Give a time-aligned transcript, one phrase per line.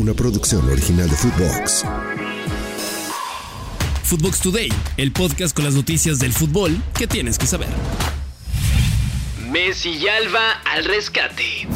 [0.00, 1.84] una producción original de Footbox.
[4.02, 7.68] Footbox Today, el podcast con las noticias del fútbol que tienes que saber.
[9.50, 11.68] Messi y Alba al rescate.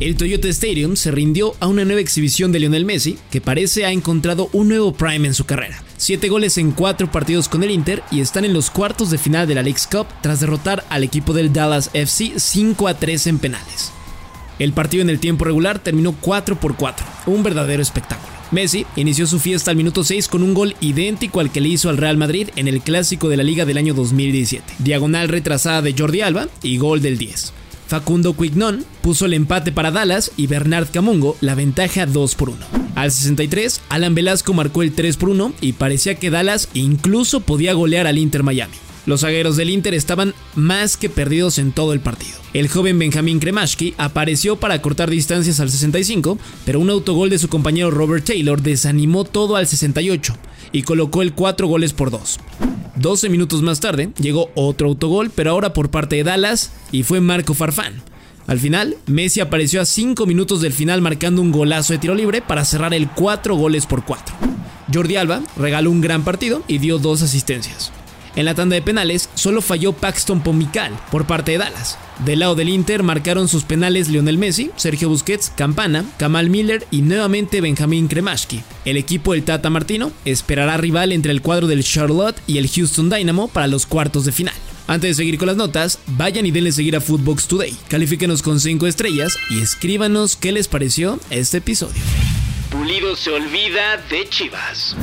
[0.00, 3.92] El Toyota Stadium se rindió a una nueva exhibición de Lionel Messi, que parece ha
[3.92, 5.80] encontrado un nuevo prime en su carrera.
[5.96, 9.46] Siete goles en cuatro partidos con el Inter y están en los cuartos de final
[9.46, 13.38] de la League's Cup tras derrotar al equipo del Dallas FC 5 a 3 en
[13.38, 13.92] penales.
[14.58, 18.32] El partido en el tiempo regular terminó 4 por 4, un verdadero espectáculo.
[18.50, 21.88] Messi inició su fiesta al minuto 6 con un gol idéntico al que le hizo
[21.88, 24.74] al Real Madrid en el clásico de la Liga del año 2017.
[24.78, 27.52] Diagonal retrasada de Jordi Alba y gol del 10.
[27.86, 32.58] Facundo Quignon puso el empate para Dallas y Bernard Camungo la ventaja 2 por 1.
[32.94, 37.72] Al 63, Alan Velasco marcó el 3 por 1 y parecía que Dallas incluso podía
[37.72, 38.76] golear al Inter Miami.
[39.04, 42.38] Los zagueros del Inter estaban más que perdidos en todo el partido.
[42.52, 47.48] El joven Benjamín Kremashki apareció para cortar distancias al 65, pero un autogol de su
[47.48, 50.34] compañero Robert Taylor desanimó todo al 68
[50.70, 52.38] y colocó el 4 goles por 2.
[52.96, 57.20] 12 minutos más tarde llegó otro autogol, pero ahora por parte de Dallas y fue
[57.20, 58.02] Marco Farfán.
[58.46, 62.42] Al final, Messi apareció a 5 minutos del final marcando un golazo de tiro libre
[62.42, 64.34] para cerrar el 4 goles por 4.
[64.92, 67.92] Jordi Alba regaló un gran partido y dio dos asistencias.
[68.34, 71.98] En la tanda de penales solo falló Paxton Pomical por parte de Dallas.
[72.24, 77.02] Del lado del Inter marcaron sus penales Lionel Messi, Sergio Busquets, Campana, Kamal Miller y
[77.02, 78.62] nuevamente Benjamín Kremashki.
[78.84, 83.10] El equipo del Tata Martino esperará rival entre el cuadro del Charlotte y el Houston
[83.10, 84.54] Dynamo para los cuartos de final.
[84.86, 88.60] Antes de seguir con las notas, vayan y denle seguir a Footbox Today, califíquenos con
[88.60, 92.02] 5 estrellas y escríbanos qué les pareció este episodio.
[92.70, 94.96] Pulido se olvida de Chivas.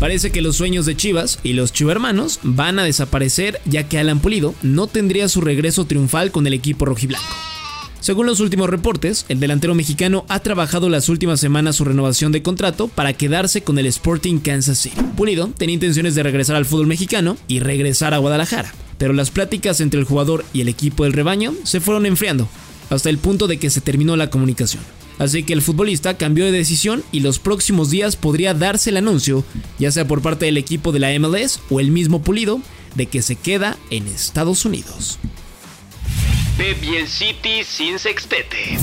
[0.00, 4.20] Parece que los sueños de Chivas y los chivermanos van a desaparecer ya que Alan
[4.20, 7.28] Pulido no tendría su regreso triunfal con el equipo rojiblanco.
[8.00, 12.42] Según los últimos reportes, el delantero mexicano ha trabajado las últimas semanas su renovación de
[12.42, 14.96] contrato para quedarse con el Sporting Kansas City.
[15.18, 19.82] Pulido tenía intenciones de regresar al fútbol mexicano y regresar a Guadalajara, pero las pláticas
[19.82, 22.48] entre el jugador y el equipo del rebaño se fueron enfriando,
[22.88, 24.82] hasta el punto de que se terminó la comunicación.
[25.20, 29.44] Así que el futbolista cambió de decisión y los próximos días podría darse el anuncio,
[29.78, 32.62] ya sea por parte del equipo de la MLS o el mismo Pulido,
[32.94, 35.18] de que se queda en Estados Unidos.
[37.06, 38.78] City sin sextete.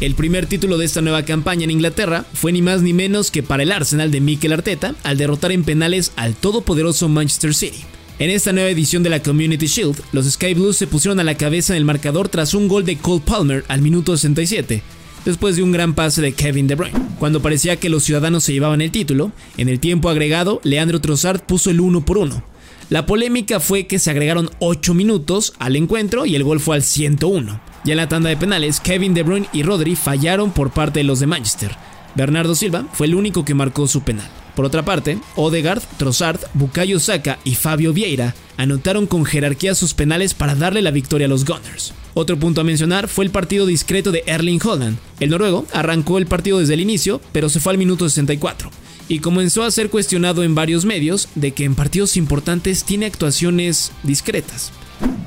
[0.00, 3.42] El primer título de esta nueva campaña en Inglaterra fue ni más ni menos que
[3.42, 7.84] para el Arsenal de Mikel Arteta al derrotar en penales al todopoderoso Manchester City.
[8.20, 11.36] En esta nueva edición de la Community Shield, los Sky Blues se pusieron a la
[11.36, 14.82] cabeza en el marcador tras un gol de Cole Palmer al minuto 67,
[15.24, 16.98] después de un gran pase de Kevin De Bruyne.
[17.18, 21.40] Cuando parecía que los ciudadanos se llevaban el título, en el tiempo agregado, Leandro Trossard
[21.40, 22.42] puso el 1 por 1.
[22.88, 26.82] La polémica fue que se agregaron 8 minutos al encuentro y el gol fue al
[26.82, 27.60] 101.
[27.84, 31.04] Ya en la tanda de penales, Kevin De Bruyne y Rodri fallaron por parte de
[31.04, 31.76] los de Manchester.
[32.14, 34.28] Bernardo Silva fue el único que marcó su penal.
[34.56, 40.34] Por otra parte, Odegaard, Trossard, Bukayo Saka y Fabio Vieira anotaron con jerarquía sus penales
[40.34, 41.94] para darle la victoria a los Gunners.
[42.14, 44.98] Otro punto a mencionar fue el partido discreto de Erling Holland.
[45.20, 48.70] El noruego arrancó el partido desde el inicio, pero se fue al minuto 64
[49.10, 53.90] y comenzó a ser cuestionado en varios medios de que en partidos importantes tiene actuaciones
[54.04, 54.70] discretas.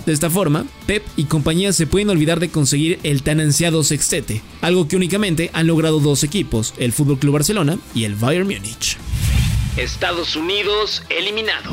[0.06, 4.42] De esta forma, Pep y compañía se pueden olvidar de conseguir el tan ansiado sextete,
[4.62, 8.98] algo que únicamente han logrado dos equipos, el FC Barcelona y el Bayern Múnich.
[9.76, 11.72] Estados Unidos eliminado.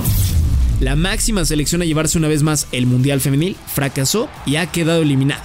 [0.80, 5.02] La máxima selección a llevarse una vez más el Mundial Femenil fracasó y ha quedado
[5.02, 5.44] eliminada.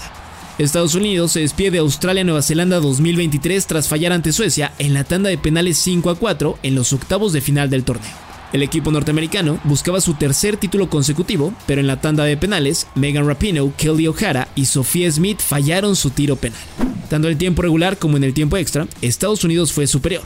[0.58, 5.30] Estados Unidos se despide de Australia-Nueva Zelanda 2023 tras fallar ante Suecia en la tanda
[5.30, 8.14] de penales 5 a 4 en los octavos de final del torneo.
[8.54, 13.28] El equipo norteamericano buscaba su tercer título consecutivo, pero en la tanda de penales, Megan
[13.28, 16.62] Rapinoe, Kelly O'Hara y Sofía Smith fallaron su tiro penal.
[17.10, 20.24] Tanto en el tiempo regular como en el tiempo extra, Estados Unidos fue superior,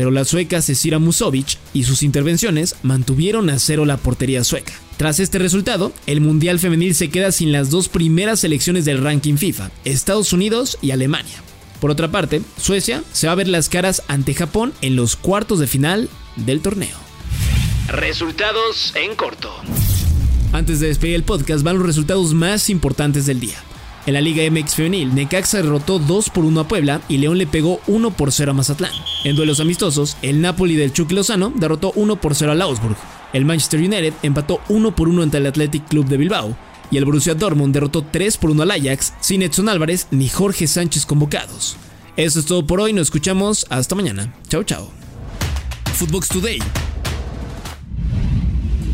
[0.00, 4.72] pero la sueca Cecilia Musovic y sus intervenciones mantuvieron a cero la portería sueca.
[4.96, 9.36] Tras este resultado, el Mundial Femenil se queda sin las dos primeras selecciones del ranking
[9.36, 11.42] FIFA, Estados Unidos y Alemania.
[11.82, 15.58] Por otra parte, Suecia se va a ver las caras ante Japón en los cuartos
[15.58, 16.96] de final del torneo.
[17.88, 19.52] Resultados en corto.
[20.54, 23.58] Antes de despedir el podcast van los resultados más importantes del día.
[24.10, 27.46] En la Liga MX Femenil, Necaxa derrotó 2 por 1 a Puebla y León le
[27.46, 28.90] pegó 1 por 0 a Mazatlán.
[29.22, 32.96] En duelos amistosos, el Napoli del Chucky Lozano derrotó 1 por 0 al Augsburg.
[33.32, 36.56] El Manchester United empató 1 por 1 ante el Athletic Club de Bilbao.
[36.90, 40.66] Y el Borussia Dortmund derrotó 3 por 1 al Ajax sin Edson Álvarez ni Jorge
[40.66, 41.76] Sánchez convocados.
[42.16, 44.34] Eso es todo por hoy, nos escuchamos hasta mañana.
[44.48, 44.90] Chao, chao.
[45.94, 46.58] Footbox Today.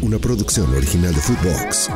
[0.02, 1.88] Una producción original de Footbox.